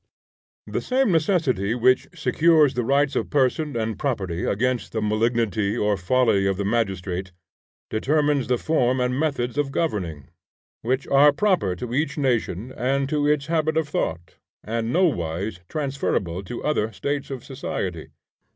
The 0.65 0.81
same 0.81 1.11
necessity 1.11 1.75
which 1.75 2.07
secures 2.15 2.73
the 2.73 2.83
rights 2.83 3.15
of 3.15 3.29
person 3.29 3.77
and 3.77 3.99
property 3.99 4.45
against 4.45 4.93
the 4.93 4.99
malignity 4.99 5.77
or 5.77 5.95
folly 5.95 6.47
of 6.47 6.57
the 6.57 6.65
magistrate, 6.65 7.33
determines 7.91 8.47
the 8.47 8.57
form 8.57 8.99
and 8.99 9.19
methods 9.19 9.59
of 9.59 9.71
governing, 9.71 10.29
which 10.81 11.05
are 11.09 11.31
proper 11.31 11.75
to 11.75 11.93
each 11.93 12.17
nation 12.17 12.71
and 12.75 13.07
to 13.09 13.27
its 13.27 13.45
habit 13.45 13.77
of 13.77 13.89
thought, 13.89 14.37
and 14.63 14.91
nowise 14.91 15.59
transferable 15.69 16.43
to 16.45 16.63
other 16.63 16.91
states 16.91 17.29
of 17.29 17.45
society. 17.45 18.07